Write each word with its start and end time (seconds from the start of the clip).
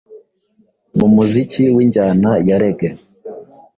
mu 0.97 1.07
muziki 1.15 1.61
w’injyana 1.75 2.31
ya 2.47 2.57
Reggae 2.61 2.91